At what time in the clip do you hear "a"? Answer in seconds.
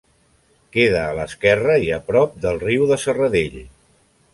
1.09-1.11, 2.01-2.03